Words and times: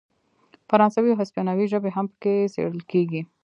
فرانسوي 0.69 1.09
او 1.11 1.19
هسپانوي 1.21 1.65
ژبې 1.73 1.89
هم 1.95 2.05
پکې 2.11 2.33
څیړل 2.53 2.81
کیږي. 2.91 3.21